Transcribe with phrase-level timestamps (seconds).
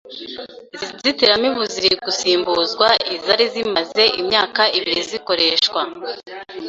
[0.75, 5.81] Izi nzitiramibu ziri gusimbuzwa izari zimaze imyaka ibiri zikoreshwa.